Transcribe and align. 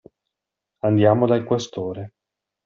Andiamo 0.79 1.27
dal 1.27 1.43
Questore. 1.43 2.13